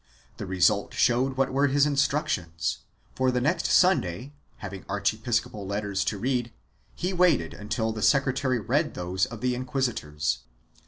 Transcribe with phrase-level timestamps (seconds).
[0.37, 2.79] The result showed what were his instructions,
[3.13, 6.51] for the next Sunday, having archi episcopal letters to read,
[6.95, 10.39] he waited until the secretary read those of the inquisitors.